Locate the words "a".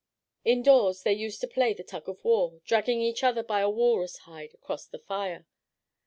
3.61-3.69